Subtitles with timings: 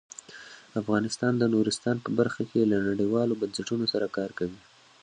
[0.81, 4.59] افغانستان د نورستان په برخه کې له نړیوالو بنسټونو سره کار کوي.